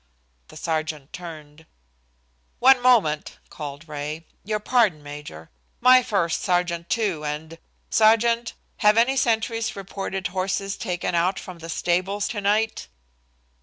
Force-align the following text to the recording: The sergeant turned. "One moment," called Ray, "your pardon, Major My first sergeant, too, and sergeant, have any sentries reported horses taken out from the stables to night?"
The 0.47 0.57
sergeant 0.57 1.13
turned. 1.13 1.67
"One 2.57 2.81
moment," 2.81 3.37
called 3.51 3.87
Ray, 3.87 4.25
"your 4.43 4.59
pardon, 4.59 5.03
Major 5.03 5.51
My 5.79 6.01
first 6.01 6.41
sergeant, 6.41 6.89
too, 6.89 7.23
and 7.23 7.59
sergeant, 7.91 8.55
have 8.77 8.97
any 8.97 9.15
sentries 9.15 9.75
reported 9.75 10.25
horses 10.33 10.75
taken 10.75 11.13
out 11.13 11.37
from 11.37 11.59
the 11.59 11.69
stables 11.69 12.27
to 12.29 12.41
night?" 12.41 12.87